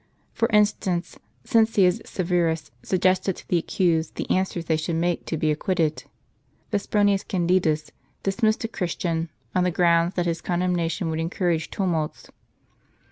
[0.33, 5.37] For instance, Cincius Severus sug gested to the accused the answers they should make, to
[5.37, 6.05] be acquitted.
[6.71, 7.91] Vespronius Candidus
[8.23, 12.31] dismissed a Christian, on the ground that his condemnation would encourage tumults.